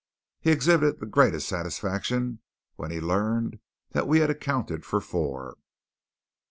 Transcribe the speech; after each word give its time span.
He 0.39 0.49
exhibited 0.49 0.99
the 0.99 1.05
greatest 1.05 1.47
satisfaction 1.47 2.39
when 2.75 2.89
he 2.89 2.99
learned 2.99 3.59
that 3.91 4.07
we 4.07 4.19
had 4.21 4.31
accounted 4.31 4.83
for 4.83 4.99
four. 4.99 5.57